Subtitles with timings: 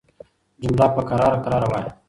[0.61, 1.91] جمله په کراره کراره وايه